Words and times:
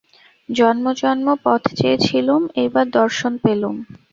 জন্ম 0.49 0.85
জন্ম 1.01 1.27
পথ 1.43 1.63
চেয়ে 1.77 1.97
ছিলুম, 2.05 2.41
এইবার 2.61 2.85
দর্শন 2.99 3.33
পেলুম। 3.43 3.75